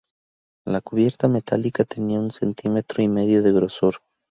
La 0.65 0.81
cubierta 0.81 1.27
metálica 1.27 1.83
tenía 1.85 2.19
un 2.19 2.31
centímetro 2.31 3.03
y 3.03 3.07
medio 3.07 3.43
de 3.43 3.51
grosor. 3.51 3.97